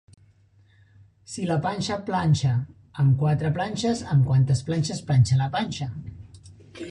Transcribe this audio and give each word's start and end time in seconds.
Si 1.33 1.43
la 1.49 1.57
Panxa 1.65 1.97
planxa 2.07 2.53
amb 3.05 3.13
quatre 3.23 3.53
planxes, 3.59 4.03
amb 4.15 4.27
quantes 4.31 4.67
planxes 4.71 5.03
planxa 5.11 5.41
la 5.45 5.51
Panxa? 5.57 5.89